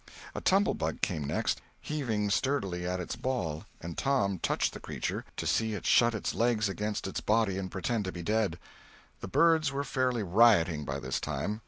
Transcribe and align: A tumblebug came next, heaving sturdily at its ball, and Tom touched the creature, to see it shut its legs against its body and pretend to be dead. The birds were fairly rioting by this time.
A 0.33 0.41
tumblebug 0.41 1.01
came 1.01 1.25
next, 1.25 1.61
heaving 1.79 2.31
sturdily 2.31 2.87
at 2.87 2.99
its 2.99 3.15
ball, 3.15 3.65
and 3.81 3.95
Tom 3.99 4.39
touched 4.39 4.73
the 4.73 4.79
creature, 4.79 5.25
to 5.37 5.45
see 5.45 5.75
it 5.75 5.85
shut 5.85 6.15
its 6.15 6.33
legs 6.33 6.67
against 6.67 7.05
its 7.05 7.21
body 7.21 7.55
and 7.59 7.69
pretend 7.69 8.05
to 8.05 8.11
be 8.11 8.23
dead. 8.23 8.57
The 9.19 9.27
birds 9.27 9.71
were 9.71 9.83
fairly 9.83 10.23
rioting 10.23 10.85
by 10.85 10.99
this 10.99 11.19
time. 11.19 11.59